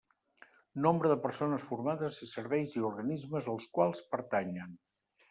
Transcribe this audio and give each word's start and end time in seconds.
Nombre 0.85 1.11
de 1.11 1.17
persones 1.25 1.67
formades 1.67 2.17
i 2.27 2.29
serveis 2.31 2.73
i 2.79 2.83
organismes 2.89 3.51
als 3.55 3.69
quals 3.79 4.03
pertanyen. 4.15 4.73